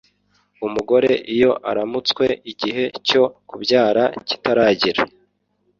[0.65, 5.01] umugore iyo aramutswe igihe cyo kubyara kitaragera